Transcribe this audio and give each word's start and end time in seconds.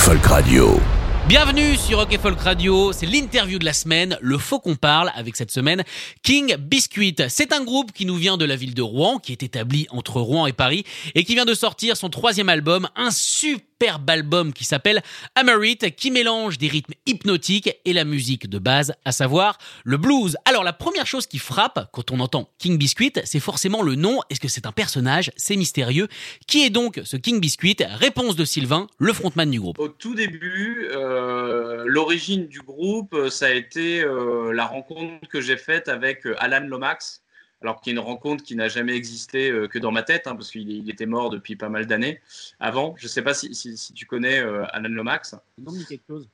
Folk 0.00 0.24
Radio. 0.26 0.80
Bienvenue 1.28 1.76
sur 1.76 1.98
Rock 1.98 2.16
Folk 2.20 2.40
Radio, 2.40 2.90
c'est 2.92 3.04
l'interview 3.04 3.58
de 3.58 3.66
la 3.66 3.74
semaine, 3.74 4.16
le 4.22 4.38
faux 4.38 4.58
qu'on 4.58 4.74
parle 4.74 5.12
avec 5.14 5.36
cette 5.36 5.50
semaine 5.50 5.84
King 6.22 6.56
Biscuit. 6.56 7.14
C'est 7.28 7.52
un 7.52 7.62
groupe 7.62 7.92
qui 7.92 8.06
nous 8.06 8.16
vient 8.16 8.38
de 8.38 8.46
la 8.46 8.56
ville 8.56 8.72
de 8.74 8.80
Rouen, 8.80 9.18
qui 9.18 9.32
est 9.32 9.42
établi 9.42 9.86
entre 9.90 10.20
Rouen 10.20 10.46
et 10.46 10.54
Paris, 10.54 10.84
et 11.14 11.24
qui 11.24 11.34
vient 11.34 11.44
de 11.44 11.52
sortir 11.52 11.98
son 11.98 12.08
troisième 12.08 12.48
album, 12.48 12.88
un 12.96 13.10
super 13.10 13.69
superbe 13.80 14.10
album 14.10 14.52
qui 14.52 14.64
s'appelle 14.64 15.00
Amarit, 15.34 15.78
qui 15.96 16.10
mélange 16.10 16.58
des 16.58 16.68
rythmes 16.68 16.92
hypnotiques 17.06 17.74
et 17.86 17.94
la 17.94 18.04
musique 18.04 18.46
de 18.46 18.58
base, 18.58 18.92
à 19.06 19.12
savoir 19.12 19.56
le 19.84 19.96
blues. 19.96 20.36
Alors 20.44 20.64
la 20.64 20.74
première 20.74 21.06
chose 21.06 21.26
qui 21.26 21.38
frappe 21.38 21.88
quand 21.90 22.10
on 22.10 22.20
entend 22.20 22.50
King 22.58 22.76
Biscuit, 22.76 23.12
c'est 23.24 23.40
forcément 23.40 23.80
le 23.80 23.94
nom. 23.94 24.20
Est-ce 24.28 24.38
que 24.38 24.48
c'est 24.48 24.66
un 24.66 24.72
personnage? 24.72 25.32
C'est 25.36 25.56
mystérieux. 25.56 26.08
Qui 26.46 26.62
est 26.62 26.68
donc 26.68 27.00
ce 27.04 27.16
King 27.16 27.40
Biscuit 27.40 27.76
Réponse 27.80 28.36
de 28.36 28.44
Sylvain, 28.44 28.86
le 28.98 29.14
frontman 29.14 29.50
du 29.50 29.58
groupe. 29.58 29.78
Au 29.78 29.88
tout 29.88 30.14
début, 30.14 30.86
euh, 30.90 31.84
l'origine 31.86 32.48
du 32.48 32.60
groupe, 32.60 33.16
ça 33.30 33.46
a 33.46 33.50
été 33.50 34.02
euh, 34.02 34.52
la 34.52 34.66
rencontre 34.66 35.26
que 35.26 35.40
j'ai 35.40 35.56
faite 35.56 35.88
avec 35.88 36.26
euh, 36.26 36.34
Alan 36.38 36.66
Lomax 36.66 37.22
alors 37.62 37.80
qu'il 37.80 37.92
y 37.92 37.96
a 37.96 38.00
une 38.00 38.06
rencontre 38.06 38.42
qui 38.42 38.56
n'a 38.56 38.68
jamais 38.68 38.94
existé 38.94 39.50
euh, 39.50 39.68
que 39.68 39.78
dans 39.78 39.92
ma 39.92 40.02
tête, 40.02 40.26
hein, 40.26 40.34
parce 40.34 40.50
qu'il 40.50 40.88
était 40.88 41.06
mort 41.06 41.30
depuis 41.30 41.56
pas 41.56 41.68
mal 41.68 41.86
d'années 41.86 42.20
avant. 42.58 42.94
Je 42.96 43.04
ne 43.04 43.08
sais 43.08 43.22
pas 43.22 43.34
si, 43.34 43.92
tu 43.94 44.06
connais 44.06 44.40
euh, 44.40 44.64
Alan 44.72 44.88
Lomax. 44.88 45.36
Non, 45.58 45.72
quelque 45.88 46.06
chose. 46.06 46.28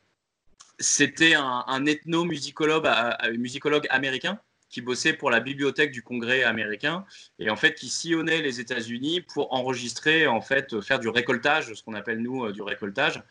C'était 0.79 1.35
un, 1.35 1.87
ethno-musicologue 1.87 2.87
musicologue 3.39 3.87
américain 3.89 4.39
qui 4.69 4.83
bossait 4.83 5.15
pour 5.15 5.31
la 5.31 5.41
bibliothèque 5.41 5.91
du 5.91 6.03
Congrès 6.03 6.43
américain 6.43 7.07
et 7.39 7.49
en 7.49 7.57
fait 7.57 7.75
qui 7.75 7.89
sillonnait 7.89 8.43
les 8.43 8.61
États-Unis 8.61 9.23
pour 9.23 9.55
enregistrer, 9.55 10.27
en 10.27 10.43
fait, 10.43 10.83
faire 10.83 10.99
du 10.99 11.09
récoltage, 11.09 11.73
ce 11.73 11.83
qu'on 11.83 11.95
appelle 11.95 12.19
nous 12.19 12.45
euh, 12.45 12.53
du 12.53 12.61
récoltage, 12.61 13.23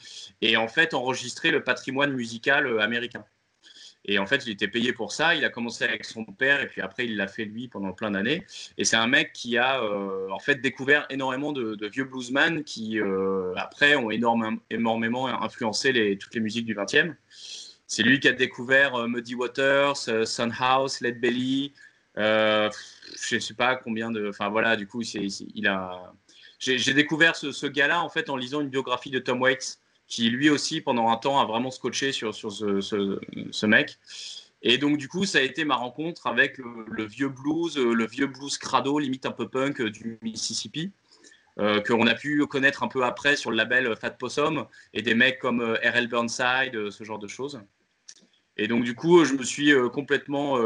et 0.42 0.58
en 0.58 0.68
fait 0.68 0.96
enregistrer 0.96 1.52
le 1.52 1.64
patrimoine 1.64 2.14
musical 2.14 2.82
américain. 2.82 3.24
Et 4.08 4.20
en 4.20 4.26
fait, 4.26 4.46
il 4.46 4.52
était 4.52 4.68
payé 4.68 4.94
pour 4.94 5.12
ça. 5.12 5.36
Il 5.36 5.44
a 5.44 5.50
commencé 5.50 5.84
avec 5.84 6.06
son 6.06 6.24
père 6.26 6.62
et 6.62 6.68
puis 6.68 6.82
après, 6.82 7.06
il 7.06 7.18
l'a 7.18 7.28
fait 7.28 7.46
lui 7.46 7.68
pendant 7.68 7.92
plein 7.92 8.12
d'années. 8.12 8.46
Et 8.78 8.86
c'est 8.86 8.96
un 8.96 9.08
mec 9.08 9.34
qui 9.34 9.58
a 9.58 9.82
euh, 9.82 10.30
en 10.30 10.40
fait 10.40 10.62
découvert 10.62 11.06
énormément 11.10 11.52
de, 11.52 11.88
vieux 11.88 12.06
bluesmen 12.06 12.64
qui, 12.64 13.00
euh, 13.00 13.54
après, 13.56 13.96
ont 13.96 14.12
énormément, 14.12 15.28
influencé 15.42 16.18
toutes 16.20 16.36
les 16.36 16.42
musiques 16.42 16.66
du 16.66 16.76
20e. 16.76 17.16
C'est 17.88 18.04
lui 18.04 18.20
qui 18.20 18.28
a 18.28 18.32
découvert 18.32 18.96
euh, 18.96 19.08
Muddy 19.08 19.36
Waters, 19.36 19.98
Sun 20.26 20.54
House, 20.60 21.02
Led 21.02 21.20
Belly. 21.20 21.74
je 22.16 22.70
ne 23.36 23.40
sais 23.40 23.54
pas 23.56 23.76
combien 23.76 24.12
de. 24.12 24.30
Enfin 24.30 24.50
voilà, 24.50 24.76
du 24.76 24.88
coup, 24.88 25.02
il 25.02 25.68
a. 25.68 26.14
J'ai 26.60 26.94
découvert 26.94 27.36
ce, 27.36 27.52
ce 27.52 27.68
gars-là 27.68 28.02
en 28.02 28.10
fait 28.10 28.30
en 28.30 28.38
lisant 28.38 28.62
une 28.62 28.70
biographie 28.70 29.12
de 29.12 29.20
Tom 29.20 29.42
Waits 29.42 29.80
qui 30.08 30.30
lui 30.30 30.50
aussi 30.50 30.82
pendant 30.82 31.10
un 31.10 31.18
temps 31.18 31.40
a 31.40 31.46
vraiment 31.46 31.72
scotché 31.72 32.12
sur, 32.12 32.34
sur 32.34 32.52
ce, 32.52 32.82
ce, 32.82 33.66
mec. 33.66 33.98
Et 34.62 34.78
donc 34.78 34.98
du 34.98 35.08
coup, 35.08 35.26
ça 35.26 35.40
a 35.40 35.42
été 35.42 35.66
ma 35.66 35.76
rencontre 35.76 36.28
avec 36.28 36.58
le, 36.58 37.06
vieux 37.06 37.30
blues, 37.30 37.78
le 37.78 38.06
vieux 38.06 38.28
blues 38.28 38.58
crado, 38.58 39.00
limite 39.00 39.26
un 39.26 39.32
peu 39.32 39.48
punk 39.48 39.82
du 39.82 40.20
Mississippi, 40.22 40.92
euh, 41.60 41.82
qu'on 41.82 42.08
a 42.08 42.16
pu 42.16 42.46
connaître 42.48 42.84
un 42.84 42.88
peu 42.88 43.04
après 43.04 43.36
sur 43.36 43.50
le 43.50 43.58
label 43.58 43.96
Fat 43.96 44.12
Possum, 44.12 44.66
et 44.94 45.02
des 45.02 45.16
mecs 45.16 45.40
comme 45.40 45.62
euh, 45.62 45.76
R.L. 45.76 46.08
Burnside, 46.08 46.76
euh, 46.76 46.92
ce 46.92 47.04
genre 47.04 47.20
de 47.20 47.28
choses. 47.28 47.62
Et 48.58 48.68
donc 48.68 48.84
du 48.84 48.96
coup, 48.96 49.26
je 49.26 49.34
me 49.34 49.44
suis 49.44 49.74
complètement 49.92 50.58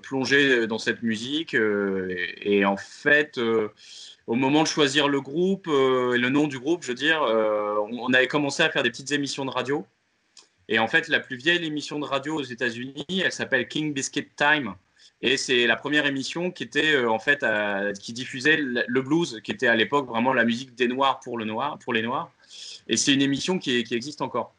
plongé 0.00 0.66
dans 0.66 0.78
cette 0.78 1.02
musique, 1.02 1.54
et, 1.54 2.58
et, 2.58 2.64
en 2.64 2.76
fait 2.76 3.38
au 4.26 4.34
moment 4.34 4.62
de 4.62 4.68
choisir 4.68 5.08
le 5.08 5.20
groupe 5.20 5.68
euh, 5.68 6.16
le 6.16 6.28
nom 6.28 6.48
du 6.48 6.58
groupe, 6.58 6.82
je 6.82 6.88
veux 6.88 6.94
dire, 6.94 7.22
euh, 7.22 7.76
on 7.92 8.12
avait 8.12 8.26
commencé 8.26 8.62
à 8.62 8.70
faire 8.70 8.82
des 8.82 8.90
petites 8.90 9.12
émissions 9.12 9.44
de 9.44 9.50
radio. 9.50 9.86
Et 10.68 10.78
en 10.80 10.88
fait, 10.88 11.08
la 11.08 11.20
plus 11.20 11.36
vieille 11.36 11.64
émission 11.64 12.00
de 12.00 12.04
radio 12.04 12.34
aux 12.34 12.42
États-Unis, 12.42 13.04
elle 13.08 13.32
s'appelle 13.32 13.68
King 13.68 13.94
Biscuit 13.94 14.28
Time. 14.36 14.74
Et 15.22 15.36
c'est 15.36 15.66
la 15.66 15.76
première 15.76 16.06
émission 16.06 16.50
qui 16.50 16.64
était 16.64 16.94
euh, 16.94 17.10
en 17.10 17.20
fait 17.20 17.46
qui 18.00 18.12
diffusait 18.12 18.56
le 18.58 19.02
blues, 19.02 19.40
qui 19.44 19.52
était 19.52 19.68
à 19.68 19.76
l'époque 19.76 20.08
vraiment 20.08 20.32
la 20.32 20.44
musique 20.44 20.74
des 20.74 20.88
Noirs 20.88 21.20
pour 21.20 21.38
le 21.38 21.44
noir, 21.44 21.78
pour 21.78 21.92
les 21.92 22.02
Noirs. 22.02 22.30
Et 22.88 22.96
c'est 22.96 23.14
une 23.14 23.22
émission 23.22 23.58
qui 23.58 23.84
existe 23.90 24.22
encore. 24.22 24.55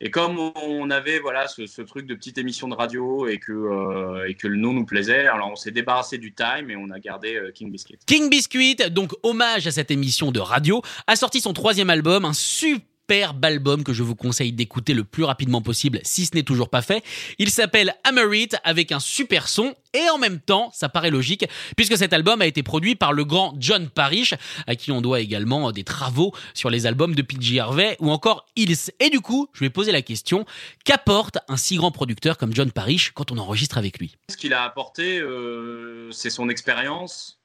Et 0.00 0.10
comme 0.10 0.38
on 0.38 0.90
avait 0.90 1.18
voilà 1.18 1.48
ce, 1.48 1.82
truc 1.82 2.06
de 2.06 2.14
petite 2.14 2.36
émission 2.36 2.68
de 2.68 2.74
radio 2.74 3.26
et 3.28 3.38
que, 3.38 3.52
euh, 3.52 4.28
et 4.28 4.34
que 4.34 4.46
le 4.46 4.56
nom 4.56 4.72
nous 4.74 4.84
plaisait, 4.84 5.26
alors 5.26 5.50
on 5.50 5.56
s'est 5.56 5.70
débarrassé 5.70 6.18
du 6.18 6.34
time 6.34 6.70
et 6.70 6.76
on 6.76 6.90
a 6.90 6.98
gardé 6.98 7.36
euh, 7.36 7.50
King 7.50 7.72
Biscuit. 7.72 7.98
King 8.06 8.28
Biscuit, 8.28 8.76
donc 8.90 9.12
hommage 9.22 9.66
à 9.66 9.70
cette 9.70 9.90
émission 9.90 10.32
de 10.32 10.40
radio, 10.40 10.82
a 11.06 11.16
sorti 11.16 11.40
son 11.40 11.54
troisième 11.54 11.88
album, 11.88 12.26
un 12.26 12.34
super 12.34 12.95
superbe 13.08 13.44
album 13.44 13.84
que 13.84 13.92
je 13.92 14.02
vous 14.02 14.16
conseille 14.16 14.52
d'écouter 14.52 14.92
le 14.92 15.04
plus 15.04 15.22
rapidement 15.22 15.62
possible 15.62 16.00
si 16.02 16.26
ce 16.26 16.34
n'est 16.34 16.42
toujours 16.42 16.68
pas 16.70 16.82
fait. 16.82 17.04
Il 17.38 17.50
s'appelle 17.50 17.94
Hammer 18.02 18.48
avec 18.64 18.90
un 18.90 18.98
super 18.98 19.46
son 19.46 19.76
et 19.94 20.10
en 20.10 20.18
même 20.18 20.40
temps, 20.40 20.70
ça 20.74 20.88
paraît 20.88 21.10
logique 21.10 21.46
puisque 21.76 21.96
cet 21.96 22.12
album 22.12 22.42
a 22.42 22.46
été 22.46 22.64
produit 22.64 22.96
par 22.96 23.12
le 23.12 23.24
grand 23.24 23.54
John 23.60 23.88
Parrish 23.88 24.34
à 24.66 24.74
qui 24.74 24.90
on 24.90 25.00
doit 25.00 25.20
également 25.20 25.70
des 25.70 25.84
travaux 25.84 26.32
sur 26.52 26.68
les 26.68 26.86
albums 26.86 27.14
de 27.14 27.22
PG 27.22 27.60
Harvey 27.60 27.96
ou 28.00 28.10
encore 28.10 28.46
Hills. 28.56 28.90
Et 28.98 29.08
du 29.08 29.20
coup, 29.20 29.48
je 29.52 29.60
vais 29.60 29.70
poser 29.70 29.92
la 29.92 30.02
question, 30.02 30.44
qu'apporte 30.84 31.38
un 31.48 31.56
si 31.56 31.76
grand 31.76 31.92
producteur 31.92 32.38
comme 32.38 32.54
John 32.54 32.72
Parrish 32.72 33.12
quand 33.12 33.30
on 33.30 33.38
enregistre 33.38 33.78
avec 33.78 34.00
lui? 34.00 34.16
Ce 34.28 34.36
qu'il 34.36 34.52
a 34.52 34.64
apporté, 34.64 35.20
euh, 35.20 36.10
c'est 36.10 36.30
son 36.30 36.48
expérience, 36.48 37.38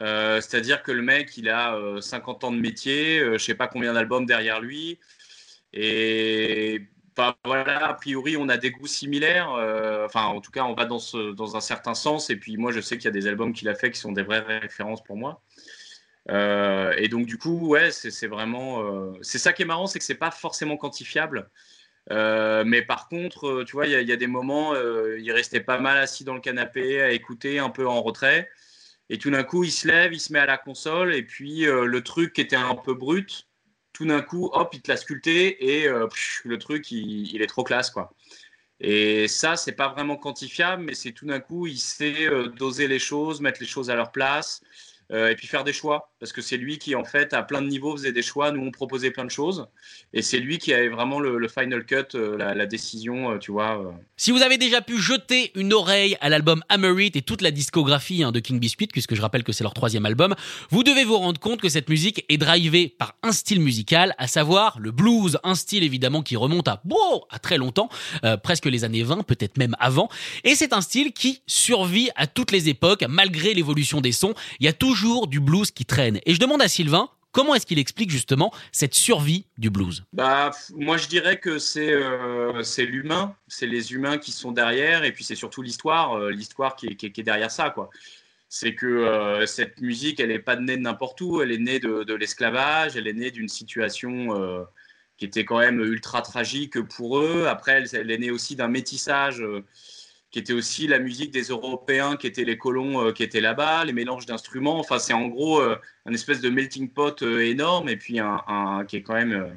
euh, 0.00 0.40
c'est-à-dire 0.40 0.82
que 0.82 0.92
le 0.92 1.02
mec, 1.02 1.36
il 1.36 1.48
a 1.48 1.78
50 2.00 2.42
euh, 2.42 2.46
ans 2.46 2.52
de 2.52 2.58
métier, 2.58 3.18
euh, 3.20 3.38
je 3.38 3.44
sais 3.44 3.54
pas 3.54 3.68
combien 3.68 3.92
d'albums 3.92 4.26
derrière 4.26 4.60
lui. 4.60 4.98
Et 5.72 6.82
bah, 7.16 7.36
voilà, 7.44 7.88
a 7.88 7.94
priori, 7.94 8.36
on 8.36 8.48
a 8.48 8.56
des 8.56 8.70
goûts 8.70 8.86
similaires. 8.86 9.50
enfin, 10.04 10.24
en 10.24 10.40
tout 10.40 10.50
cas, 10.50 10.64
on 10.64 10.74
va 10.74 10.84
dans, 10.84 11.56
un 11.56 11.60
certain 11.60 11.94
sens. 11.94 12.30
Et 12.30 12.36
puis, 12.36 12.56
moi, 12.56 12.72
je 12.72 12.80
sais 12.80 12.96
qu'il 12.96 13.06
y 13.06 13.08
a 13.08 13.12
des 13.12 13.26
albums 13.28 13.52
qu'il 13.52 13.68
a 13.68 13.74
fait 13.74 13.90
qui 13.90 14.00
sont 14.00 14.12
des 14.12 14.22
vraies 14.22 14.40
références 14.40 15.02
pour 15.04 15.16
moi. 15.16 15.42
et 16.28 17.08
donc, 17.08 17.26
du 17.26 17.38
coup, 17.38 17.68
ouais, 17.68 17.90
c'est 17.90 18.26
vraiment. 18.26 18.82
c'est 19.22 19.38
ça 19.38 19.52
qui 19.52 19.62
est 19.62 19.66
marrant, 19.66 19.86
c'est 19.86 19.98
que 19.98 20.04
c'est 20.04 20.14
pas 20.14 20.30
forcément 20.30 20.76
quantifiable. 20.76 21.50
mais 22.10 22.82
par 22.82 23.08
contre, 23.08 23.64
tu 23.64 23.72
vois, 23.72 23.86
il 23.86 24.00
y, 24.00 24.04
y, 24.04 24.12
a 24.12 24.16
des 24.16 24.26
moments, 24.28 24.74
il 24.76 25.32
restait 25.32 25.60
pas 25.60 25.78
mal 25.78 25.98
assis 25.98 26.24
dans 26.24 26.34
le 26.34 26.40
canapé 26.40 27.02
à 27.02 27.10
écouter 27.12 27.58
un 27.58 27.70
peu 27.70 27.86
en 27.88 28.02
retrait. 28.02 28.48
Et 29.10 29.18
tout 29.18 29.30
d'un 29.30 29.44
coup, 29.44 29.64
il 29.64 29.70
se 29.70 29.86
lève, 29.86 30.12
il 30.12 30.20
se 30.20 30.32
met 30.32 30.38
à 30.38 30.46
la 30.46 30.56
console, 30.56 31.14
et 31.14 31.22
puis 31.22 31.66
euh, 31.66 31.84
le 31.84 32.02
truc 32.02 32.32
qui 32.32 32.40
était 32.40 32.56
un 32.56 32.74
peu 32.74 32.94
brut, 32.94 33.48
tout 33.92 34.06
d'un 34.06 34.22
coup, 34.22 34.50
hop, 34.52 34.70
il 34.72 34.82
te 34.82 34.90
l'a 34.90 34.96
sculpté, 34.96 35.80
et 35.80 35.88
euh, 35.88 36.08
le 36.44 36.58
truc, 36.58 36.90
il, 36.90 37.40
est 37.40 37.46
trop 37.46 37.64
classe, 37.64 37.90
quoi. 37.90 38.14
Et 38.80 39.28
ça, 39.28 39.56
c'est 39.56 39.72
pas 39.72 39.88
vraiment 39.88 40.16
quantifiable, 40.16 40.82
mais 40.82 40.94
c'est 40.94 41.12
tout 41.12 41.26
d'un 41.26 41.40
coup, 41.40 41.66
il 41.66 41.78
sait 41.78 42.26
euh, 42.26 42.48
doser 42.48 42.88
les 42.88 42.98
choses, 42.98 43.40
mettre 43.40 43.60
les 43.60 43.66
choses 43.66 43.90
à 43.90 43.94
leur 43.94 44.10
place. 44.10 44.62
Euh, 45.12 45.28
et 45.28 45.36
puis 45.36 45.46
faire 45.46 45.64
des 45.64 45.72
choix. 45.72 46.10
Parce 46.18 46.32
que 46.32 46.40
c'est 46.40 46.56
lui 46.56 46.78
qui, 46.78 46.94
en 46.94 47.04
fait, 47.04 47.34
à 47.34 47.42
plein 47.42 47.60
de 47.60 47.66
niveaux, 47.66 47.94
faisait 47.96 48.12
des 48.12 48.22
choix. 48.22 48.50
Nous, 48.52 48.62
on 48.62 48.70
proposait 48.70 49.10
plein 49.10 49.24
de 49.24 49.30
choses. 49.30 49.66
Et 50.14 50.22
c'est 50.22 50.38
lui 50.38 50.58
qui 50.58 50.72
avait 50.72 50.88
vraiment 50.88 51.20
le, 51.20 51.46
final 51.48 51.84
cut, 51.84 51.96
euh, 52.14 52.38
la, 52.38 52.66
décision, 52.66 53.32
euh, 53.32 53.38
tu 53.38 53.52
vois. 53.52 53.94
Si 54.16 54.30
vous 54.30 54.40
avez 54.40 54.56
déjà 54.56 54.80
pu 54.80 54.98
jeter 54.98 55.52
une 55.54 55.74
oreille 55.74 56.16
à 56.20 56.30
l'album 56.30 56.62
Hammer 56.70 57.10
et 57.14 57.22
toute 57.22 57.42
la 57.42 57.50
discographie 57.50 58.22
hein, 58.22 58.32
de 58.32 58.40
King 58.40 58.58
Biscuit, 58.58 58.86
puisque 58.86 59.14
je 59.14 59.20
rappelle 59.20 59.44
que 59.44 59.52
c'est 59.52 59.64
leur 59.64 59.74
troisième 59.74 60.06
album, 60.06 60.34
vous 60.70 60.82
devez 60.82 61.04
vous 61.04 61.18
rendre 61.18 61.40
compte 61.40 61.60
que 61.60 61.68
cette 61.68 61.90
musique 61.90 62.24
est 62.28 62.38
drivée 62.38 62.88
par 62.88 63.16
un 63.22 63.32
style 63.32 63.60
musical, 63.60 64.14
à 64.16 64.26
savoir 64.26 64.78
le 64.78 64.90
blues, 64.90 65.38
un 65.42 65.54
style 65.54 65.82
évidemment 65.82 66.22
qui 66.22 66.36
remonte 66.36 66.68
à, 66.68 66.82
à 67.30 67.38
très 67.38 67.58
longtemps, 67.58 67.88
presque 68.42 68.66
les 68.66 68.84
années 68.84 69.02
20, 69.02 69.24
peut-être 69.24 69.58
même 69.58 69.76
avant. 69.78 70.08
Et 70.44 70.54
c'est 70.54 70.72
un 70.72 70.80
style 70.80 71.12
qui 71.12 71.42
survit 71.46 72.10
à 72.16 72.26
toutes 72.26 72.52
les 72.52 72.68
époques, 72.68 73.04
malgré 73.08 73.52
l'évolution 73.52 74.00
des 74.00 74.12
sons. 74.12 74.34
Il 74.60 74.66
y 74.66 74.68
a 74.68 74.72
toujours 74.72 74.93
du 75.26 75.40
blues 75.40 75.70
qui 75.70 75.84
traîne. 75.84 76.20
Et 76.26 76.34
je 76.34 76.40
demande 76.40 76.62
à 76.62 76.68
Sylvain, 76.68 77.08
Comment 77.34 77.56
est-ce 77.56 77.66
qu'il 77.66 77.80
explique 77.80 78.10
justement 78.10 78.52
cette 78.70 78.94
survie 78.94 79.44
du 79.58 79.68
blues? 79.68 80.04
Bah, 80.12 80.52
Moi, 80.76 80.96
je 80.98 81.08
dirais 81.08 81.40
que 81.40 81.58
c'est 81.58 81.92
euh, 81.92 82.62
l'humain, 82.78 83.34
c'est 83.48 83.66
les 83.66 83.92
humains 83.92 84.18
qui 84.18 84.30
sont 84.30 84.52
derrière, 84.52 85.02
et 85.02 85.10
puis 85.10 85.24
c'est 85.24 85.34
surtout 85.34 85.60
l'histoire, 85.60 86.16
euh, 86.16 86.30
l'histoire 86.30 86.76
qui, 86.76 86.86
est 86.86 87.22
derrière 87.22 87.50
ça. 87.50 87.70
quoi. 87.70 87.90
C'est 88.48 88.76
que 88.76 88.86
euh, 88.86 89.46
cette 89.46 89.80
musique, 89.80 90.20
elle 90.20 90.28
n'est 90.28 90.38
pas 90.38 90.54
née 90.54 90.76
de 90.76 90.82
n'importe 90.82 91.20
où, 91.22 91.42
elle 91.42 91.50
est 91.50 91.58
née 91.58 91.80
de, 91.80 92.14
l'esclavage, 92.14 92.96
elle 92.96 93.08
est 93.08 93.12
née 93.12 93.32
d'une 93.32 93.48
situation 93.48 94.28
qui 95.16 95.24
était 95.24 95.44
quand 95.44 95.58
même 95.58 95.80
ultra 95.80 96.22
tragique 96.22 96.80
pour 96.82 97.18
eux. 97.18 97.46
Après, 97.48 97.82
elle 97.94 98.12
est 98.12 98.18
née 98.18 98.30
aussi 98.30 98.54
d'un 98.54 98.68
métissage 98.68 99.42
qui 100.34 100.40
était 100.40 100.52
aussi 100.52 100.88
la 100.88 100.98
musique 100.98 101.30
des 101.30 101.44
Européens, 101.44 102.16
qui 102.16 102.26
étaient 102.26 102.42
les 102.42 102.58
colons 102.58 103.06
euh, 103.06 103.12
qui 103.12 103.22
étaient 103.22 103.40
là-bas, 103.40 103.84
les 103.84 103.92
mélanges 103.92 104.26
d'instruments. 104.26 104.80
Enfin, 104.80 104.98
c'est 104.98 105.12
en 105.12 105.28
gros 105.28 105.60
euh, 105.60 105.76
un 106.06 106.12
espèce 106.12 106.40
de 106.40 106.50
melting 106.50 106.88
pot 106.88 107.22
euh, 107.22 107.38
énorme, 107.38 107.88
et 107.88 107.96
puis 107.96 108.18
un, 108.18 108.84
qui 108.88 108.96
est 108.96 109.02
quand 109.02 109.14
même. 109.14 109.56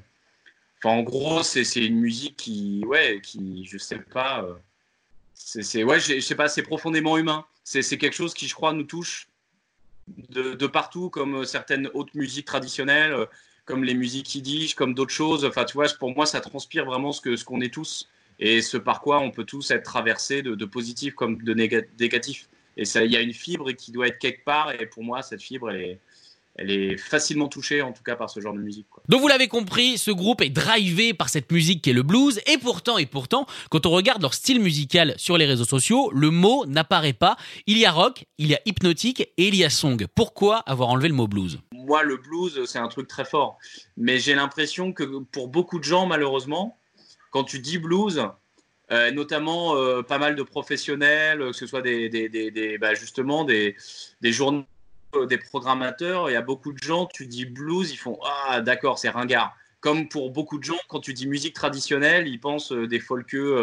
En 0.84 1.02
gros, 1.02 1.42
c'est 1.42 1.64
une 1.84 2.00
musique 2.00 2.38
qui, 2.38 2.84
ouais, 2.86 3.22
qui, 3.24 3.66
je 3.66 3.80
sais 3.80 3.98
pas, 3.98 4.48
c'est, 5.34 5.84
ouais, 5.84 6.00
je 6.00 6.20
sais 6.20 6.36
pas, 6.36 6.48
c'est 6.48 6.62
profondément 6.62 7.18
humain. 7.18 7.44
C'est 7.64 7.98
quelque 7.98 8.16
chose 8.16 8.36
qui, 8.36 8.48
je 8.48 8.54
crois, 8.54 8.72
nous 8.72 8.84
touche 8.84 9.30
de, 10.30 10.54
de, 10.54 10.68
partout, 10.68 11.10
comme 11.10 11.44
certaines 11.44 11.90
autres 11.96 12.12
musiques 12.14 12.46
traditionnelles, 12.46 13.16
comme 13.66 13.84
les 13.84 13.96
musiques 13.96 14.36
yiddish, 14.36 14.76
comme 14.76 14.94
d'autres 14.94 15.12
choses. 15.12 15.44
Enfin, 15.44 15.66
tu 15.66 15.74
vois, 15.74 15.88
pour 15.98 16.14
moi, 16.14 16.28
ça 16.28 16.40
transpire 16.40 16.86
vraiment 16.86 17.14
ce 17.14 17.22
que 17.22 17.36
ce 17.36 17.46
qu'on 17.46 17.62
est 17.62 17.74
tous 17.74 18.08
et 18.40 18.62
ce 18.62 18.78
par 18.78 19.02
quoi 19.02 19.20
on 19.20 19.32
peut 19.32 19.46
tous 19.46 19.72
être 19.72 19.84
traversés 19.84 20.42
de, 20.42 20.56
de 20.56 20.66
positif 20.66 21.16
comme 21.16 21.42
de 21.42 21.54
négatif. 21.54 22.50
Et 22.78 22.84
il 22.84 23.12
y 23.12 23.18
a 23.18 23.22
une 23.22 23.34
fibre 23.34 23.72
qui 23.72 23.92
doit 23.92 24.08
être 24.08 24.20
quelque 24.20 24.46
part, 24.46 24.72
et 24.72 24.86
pour 24.86 25.04
moi, 25.04 25.24
cette 25.24 25.42
fibre, 25.42 25.72
elle 25.72 25.82
est, 25.82 26.00
elle 26.60 26.70
est 26.70 26.98
facilement 26.98 27.48
touchée, 27.48 27.82
en 27.82 27.92
tout 27.92 28.04
cas, 28.04 28.16
par 28.16 28.30
ce 28.30 28.40
genre 28.40 28.54
de 28.54 28.60
musique. 28.60 28.86
Donc 29.10 29.20
vous 29.22 29.28
l'avez 29.28 29.48
compris, 29.48 29.98
ce 29.98 30.12
groupe 30.12 30.42
est 30.42 30.52
drivé 30.52 31.16
par 31.16 31.30
cette 31.30 31.52
musique 31.52 31.82
qui 31.82 31.90
est 31.90 31.94
le 31.94 32.04
blues, 32.04 32.40
et 32.46 32.60
pourtant, 32.60 33.00
et 33.00 33.08
pourtant, 33.08 33.48
quand 33.72 33.88
on 33.88 33.90
regarde 33.90 34.22
leur 34.22 34.36
style 34.36 34.60
musical 34.60 35.16
sur 35.18 35.40
les 35.40 35.46
réseaux 35.46 35.66
sociaux, 35.66 36.12
le 36.14 36.30
mot 36.30 36.68
n'apparaît 36.68 37.14
pas. 37.14 37.36
Il 37.66 37.80
y 37.80 37.86
a 37.86 37.92
rock, 37.92 38.26
il 38.38 38.46
y 38.48 38.54
a 38.54 38.60
hypnotique, 38.66 39.22
et 39.22 39.48
il 39.48 39.56
y 39.56 39.64
a 39.64 39.72
song. 39.72 40.06
Pourquoi 40.14 40.58
avoir 40.60 40.90
enlevé 40.90 41.08
le 41.08 41.16
mot 41.16 41.28
blues? 41.28 41.58
Moi, 41.72 42.04
le 42.04 42.18
blues, 42.18 42.64
c'est 42.66 42.80
un 42.80 42.90
truc 42.90 43.08
très 43.08 43.26
fort. 43.26 43.58
Mais 43.96 44.20
j'ai 44.20 44.36
l'impression 44.36 44.94
que 44.94 45.04
pour 45.04 45.48
beaucoup 45.48 45.80
de 45.80 45.84
gens, 45.84 46.06
malheureusement, 46.06 46.77
quand 47.32 47.44
tu 47.44 47.60
dis 47.60 47.78
blues, 47.78 48.22
euh, 48.90 49.12
notamment 49.12 49.76
euh, 49.76 50.02
pas 50.02 50.18
mal 50.18 50.36
de 50.36 50.44
professionnels, 50.44 51.40
que 51.40 51.54
ce 51.54 51.68
soit 51.68 51.82
des, 51.82 52.08
des, 52.08 52.30
des, 52.30 52.78
bah, 52.78 52.94
justement 52.94 53.44
des, 53.44 53.76
des 54.22 54.32
journaux, 54.32 54.66
des 55.28 55.38
programmateurs, 55.38 56.30
il 56.30 56.34
y 56.34 56.38
a 56.38 56.42
beaucoup 56.42 56.72
de 56.72 56.78
gens, 56.78 57.06
tu 57.06 57.28
dis 57.28 57.46
blues, 57.46 57.92
ils 57.92 57.98
font 57.98 58.18
Ah, 58.26 58.62
d'accord, 58.62 58.98
c'est 58.98 59.10
ringard. 59.10 59.56
Comme 59.82 60.08
pour 60.08 60.32
beaucoup 60.32 60.58
de 60.58 60.64
gens, 60.64 60.78
quand 60.88 61.02
tu 61.02 61.14
dis 61.14 61.28
musique 61.28 61.54
traditionnelle, 61.54 62.28
ils 62.28 62.40
pensent 62.40 62.72
euh, 62.72 62.88
des 62.88 63.00
folkeux 63.00 63.56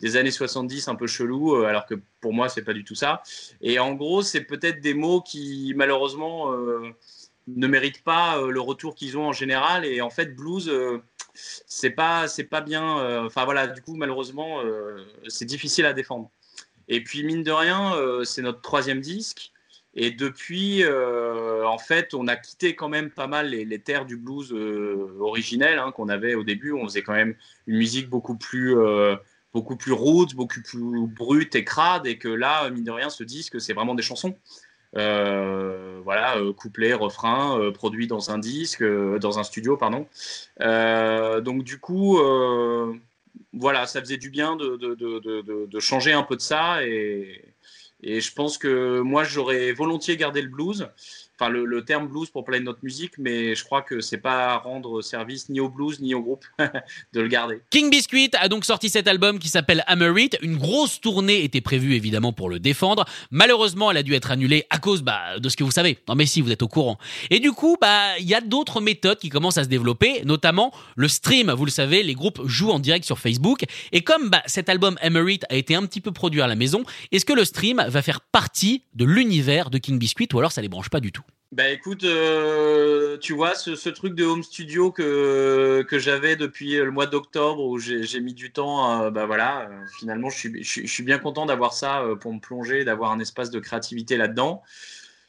des 0.00 0.16
années 0.16 0.30
70 0.30 0.86
un 0.86 0.94
peu 0.94 1.08
chelou, 1.08 1.56
alors 1.56 1.84
que 1.84 1.96
pour 2.20 2.32
moi, 2.32 2.48
c'est 2.48 2.62
pas 2.62 2.72
du 2.72 2.84
tout 2.84 2.94
ça. 2.94 3.22
Et 3.60 3.80
en 3.80 3.94
gros, 3.94 4.22
c'est 4.22 4.42
peut-être 4.42 4.80
des 4.80 4.94
mots 4.94 5.20
qui, 5.20 5.74
malheureusement, 5.76 6.52
ne 7.48 7.66
méritent 7.66 8.02
pas 8.02 8.40
le 8.40 8.60
retour 8.60 8.94
qu'ils 8.94 9.18
ont 9.18 9.26
en 9.26 9.32
général. 9.32 9.84
Et 9.84 10.00
en 10.00 10.10
fait, 10.10 10.34
blues 10.34 10.70
c'est 11.66 11.90
pas 11.90 12.28
c'est 12.28 12.44
pas 12.44 12.60
bien. 12.60 12.98
Euh, 13.00 13.26
enfin 13.26 13.44
voilà, 13.44 13.66
du 13.66 13.82
coup 13.82 13.94
malheureusement 13.96 14.60
euh, 14.64 15.04
c'est 15.28 15.44
difficile 15.44 15.86
à 15.86 15.92
défendre. 15.92 16.30
Et 16.88 17.02
puis 17.02 17.22
mine 17.24 17.42
de 17.42 17.52
rien, 17.52 17.94
euh, 17.96 18.24
c'est 18.24 18.42
notre 18.42 18.60
troisième 18.60 19.00
disque. 19.00 19.52
Et 19.94 20.12
depuis, 20.12 20.84
en 20.86 21.78
fait, 21.78 22.14
on 22.14 22.28
a 22.28 22.36
quitté 22.36 22.76
quand 22.76 22.88
même 22.88 23.10
pas 23.10 23.26
mal 23.26 23.48
les, 23.48 23.78
terres 23.80 24.04
du 24.04 24.16
blues 24.16 24.52
originel 25.18 25.80
hein, 25.80 25.90
qu'on 25.90 26.08
avait 26.08 26.34
au 26.34 26.44
début. 26.44 26.72
On 26.72 26.84
faisait 26.84 27.02
quand 27.02 27.14
même 27.14 27.34
une 27.66 27.78
musique 27.78 28.08
beaucoup 28.08 28.36
plus, 28.36 28.76
beaucoup 29.52 29.76
plus 29.76 29.92
rude, 29.92 30.34
beaucoup 30.36 30.62
plus 30.62 31.06
brute 31.08 31.56
et 31.56 31.64
crade. 31.64 32.06
Et 32.06 32.16
que 32.16 32.28
là, 32.28 32.70
mine 32.70 32.84
de 32.84 32.92
rien, 32.92 33.10
ce 33.10 33.24
disque, 33.24 33.60
c'est 33.60 33.72
vraiment 33.72 33.96
des 33.96 34.04
chansons. 34.04 34.36
Euh, 36.08 36.14
voilà, 36.14 36.36
euh, 36.38 36.52
couplet, 36.52 36.94
refrain, 36.94 37.58
euh, 37.60 37.70
produit 37.70 38.06
dans 38.06 38.30
un 38.30 38.38
disque, 38.38 38.82
dans 38.82 39.38
un 39.38 39.44
studio, 39.44 39.76
pardon. 39.76 40.06
donc 41.42 41.64
du 41.64 41.78
coup, 41.78 42.18
voilà, 43.52 43.86
ça 43.86 44.00
faisait 44.00 44.16
du 44.16 44.30
bien 44.30 44.56
de, 44.56 45.80
changer 45.80 46.12
un 46.12 46.22
peu 46.22 46.36
de 46.36 46.40
ça 46.40 46.82
et 46.84 47.44
je 48.02 48.32
pense 48.32 48.58
que 48.58 49.00
moi 49.00 49.24
j'aurais 49.24 49.72
volontiers 49.72 50.16
gardé 50.16 50.40
le 50.40 50.48
blues 50.48 50.88
enfin 51.40 51.50
le, 51.50 51.84
terme 51.84 52.08
blues 52.08 52.30
pour 52.30 52.44
parler 52.44 52.60
de 52.60 52.64
notre 52.64 52.80
musique, 52.82 53.12
mais 53.18 53.54
je 53.54 53.64
crois 53.64 53.82
que 53.82 54.00
c'est 54.00 54.18
pas 54.18 54.56
rendre 54.56 55.00
service 55.00 55.48
ni 55.48 55.60
au 55.60 55.68
blues 55.68 56.00
ni 56.00 56.14
au 56.14 56.20
groupe 56.20 56.44
de 57.12 57.20
le 57.20 57.28
garder. 57.28 57.60
King 57.70 57.90
Biscuit 57.90 58.30
a 58.38 58.48
donc 58.48 58.64
sorti 58.64 58.88
cet 58.88 59.06
album 59.06 59.38
qui 59.38 59.48
s'appelle 59.48 59.84
Hammer 59.86 60.12
It. 60.20 60.38
Une 60.42 60.56
grosse 60.56 61.00
tournée 61.00 61.44
était 61.44 61.60
prévue 61.60 61.94
évidemment 61.94 62.32
pour 62.32 62.50
le 62.50 62.58
défendre. 62.58 63.04
Malheureusement, 63.30 63.90
elle 63.90 63.96
a 63.96 64.02
dû 64.02 64.14
être 64.14 64.30
annulée 64.30 64.66
à 64.70 64.78
cause 64.78 65.02
bah, 65.02 65.38
de 65.38 65.48
ce 65.48 65.56
que 65.56 65.62
vous 65.62 65.70
savez. 65.70 65.98
Non 66.08 66.14
mais 66.16 66.26
si, 66.26 66.40
vous 66.40 66.50
êtes 66.50 66.62
au 66.62 66.68
courant. 66.68 66.98
Et 67.30 67.38
du 67.38 67.52
coup, 67.52 67.76
bah 67.80 68.18
il 68.18 68.26
y 68.26 68.34
a 68.34 68.40
d'autres 68.40 68.80
méthodes 68.80 69.18
qui 69.18 69.28
commencent 69.28 69.58
à 69.58 69.64
se 69.64 69.68
développer, 69.68 70.22
notamment 70.24 70.72
le 70.96 71.08
stream. 71.08 71.52
Vous 71.52 71.64
le 71.64 71.70
savez, 71.70 72.02
les 72.02 72.14
groupes 72.14 72.40
jouent 72.44 72.70
en 72.70 72.80
direct 72.80 73.04
sur 73.04 73.18
Facebook. 73.18 73.64
Et 73.92 74.02
comme 74.02 74.28
bah, 74.30 74.42
cet 74.46 74.68
album 74.68 74.98
Hammer 75.00 75.32
It 75.32 75.46
a 75.48 75.54
été 75.54 75.74
un 75.76 75.86
petit 75.86 76.00
peu 76.00 76.10
produit 76.10 76.42
à 76.42 76.48
la 76.48 76.56
maison, 76.56 76.82
est-ce 77.12 77.24
que 77.24 77.32
le 77.32 77.44
stream 77.44 77.84
va 77.88 78.02
faire 78.02 78.20
partie 78.20 78.82
de 78.94 79.04
l'univers 79.04 79.70
de 79.70 79.78
King 79.78 79.98
Biscuit 79.98 80.28
ou 80.32 80.38
alors 80.38 80.52
ça 80.52 80.62
les 80.62 80.68
branche 80.68 80.90
pas 80.90 81.00
du 81.00 81.12
tout? 81.12 81.22
Bah 81.50 81.70
écoute, 81.70 82.04
euh, 82.04 83.16
tu 83.18 83.32
vois, 83.32 83.54
ce, 83.54 83.88
truc 83.88 84.14
de 84.14 84.24
home 84.24 84.42
studio 84.42 84.92
que, 84.92 85.86
j'avais 85.92 86.36
depuis 86.36 86.76
le 86.76 86.90
mois 86.90 87.06
d'octobre 87.06 87.64
où 87.64 87.78
j'ai 87.78 88.20
mis 88.20 88.34
du 88.34 88.52
temps, 88.52 89.10
bah 89.10 89.24
voilà, 89.24 89.62
euh, 89.62 89.86
finalement, 89.98 90.28
je 90.28 90.62
suis, 90.62 91.02
bien 91.02 91.18
content 91.18 91.46
d'avoir 91.46 91.72
ça 91.72 92.02
euh, 92.02 92.16
pour 92.16 92.34
me 92.34 92.38
plonger, 92.38 92.84
d'avoir 92.84 93.12
un 93.12 93.18
espace 93.18 93.50
de 93.50 93.60
créativité 93.60 94.18
là-dedans. 94.18 94.62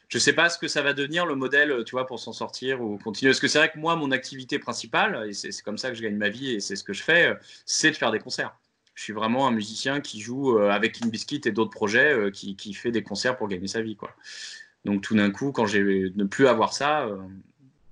Je 0.08 0.18
sais 0.18 0.34
pas 0.34 0.50
ce 0.50 0.58
que 0.58 0.68
ça 0.68 0.82
va 0.82 0.92
devenir 0.92 1.24
le 1.24 1.36
modèle, 1.36 1.84
tu 1.86 1.92
vois, 1.92 2.06
pour 2.06 2.18
s'en 2.20 2.34
sortir 2.34 2.82
ou 2.82 2.98
continuer. 2.98 3.30
Parce 3.30 3.40
que 3.40 3.48
c'est 3.48 3.58
vrai 3.58 3.70
que 3.70 3.78
moi, 3.78 3.96
mon 3.96 4.10
activité 4.10 4.58
principale, 4.58 5.26
et 5.26 5.32
c'est 5.32 5.50
comme 5.62 5.78
ça 5.78 5.88
que 5.88 5.94
je 5.94 6.02
gagne 6.02 6.16
ma 6.16 6.28
vie 6.28 6.50
et 6.50 6.60
c'est 6.60 6.76
ce 6.76 6.84
que 6.84 6.92
je 6.92 7.02
fais, 7.02 7.34
c'est 7.64 7.90
de 7.92 7.96
faire 7.96 8.10
des 8.10 8.18
concerts. 8.18 8.54
Je 8.94 9.04
suis 9.04 9.12
vraiment 9.14 9.46
un 9.46 9.52
musicien 9.52 10.00
qui 10.00 10.20
joue 10.20 10.58
avec 10.58 10.92
King 10.92 11.10
Biscuit 11.10 11.40
et 11.46 11.52
d'autres 11.52 11.70
projets, 11.70 12.30
qui, 12.32 12.56
qui 12.56 12.74
fait 12.74 12.90
des 12.90 13.02
concerts 13.02 13.38
pour 13.38 13.48
gagner 13.48 13.68
sa 13.68 13.80
vie, 13.80 13.96
quoi. 13.96 14.14
Donc 14.84 15.02
tout 15.02 15.14
d'un 15.14 15.30
coup, 15.30 15.52
quand 15.52 15.66
j'ai 15.66 15.82
ne 15.82 16.24
plus 16.24 16.46
avoir 16.46 16.72
ça, 16.72 17.02
euh, 17.02 17.16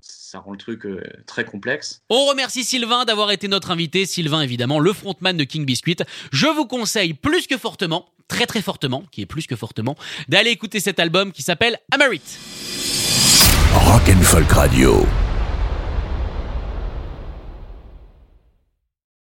ça 0.01 0.41
rend 0.41 0.53
le 0.53 0.59
truc 0.59 0.87
euh, 0.87 1.03
très 1.27 1.45
complexe. 1.45 2.03
On 2.11 2.27
remercie 2.27 2.65
Sylvain 2.65 3.05
d'avoir 3.05 3.31
été 3.31 3.49
notre 3.49 3.71
invité. 3.71 4.07
Sylvain, 4.07 4.41
évidemment, 4.41 4.79
le 4.79 4.93
frontman 4.93 5.37
de 5.37 5.45
King 5.45 5.65
Biscuit. 5.65 5.97
Je 6.33 6.47
vous 6.47 6.67
conseille 6.67 7.15
plus 7.15 7.47
que 7.47 7.57
fortement, 7.57 8.07
très 8.29 8.47
très 8.47 8.63
fortement, 8.63 9.05
qui 9.11 9.23
est 9.23 9.27
plus 9.27 9.47
que 9.47 9.57
fortement, 9.57 9.97
d'aller 10.29 10.51
écouter 10.51 10.81
cet 10.81 10.99
album 11.01 11.33
qui 11.33 11.43
s'appelle 11.43 11.79
Amerit. 11.93 12.23
Rock 13.75 14.03
and 14.09 14.23
Folk 14.23 14.51
Radio. 14.53 15.07